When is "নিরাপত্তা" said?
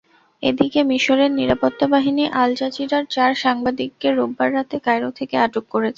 1.39-1.85